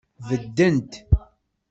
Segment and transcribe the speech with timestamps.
[0.27, 0.91] Beddent.